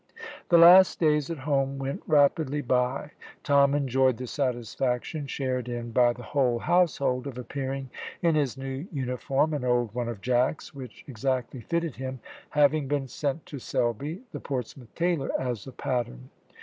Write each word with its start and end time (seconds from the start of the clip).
The 0.49 0.57
last 0.57 0.99
days 0.99 1.29
at 1.29 1.37
home 1.37 1.77
went 1.77 2.01
rapidly 2.07 2.61
by. 2.63 3.11
Tom 3.43 3.75
enjoyed 3.75 4.17
the 4.17 4.25
satisfaction, 4.25 5.27
shared 5.27 5.69
in 5.69 5.91
by 5.91 6.11
the 6.11 6.23
whole 6.23 6.57
household, 6.57 7.27
of 7.27 7.37
appearing 7.37 7.91
in 8.23 8.33
his 8.33 8.57
new 8.57 8.87
uniform, 8.91 9.53
an 9.53 9.63
old 9.63 9.93
one 9.93 10.09
of 10.09 10.19
Jack's, 10.19 10.73
which 10.73 11.05
exactly 11.07 11.61
fitted 11.61 11.97
him, 11.97 12.19
having 12.49 12.87
been 12.87 13.07
sent 13.07 13.45
to 13.45 13.59
Selby, 13.59 14.23
the 14.31 14.39
Portsmouth 14.39 14.89
tailor, 14.95 15.29
as 15.39 15.67
a 15.67 15.71
pattern. 15.71 16.31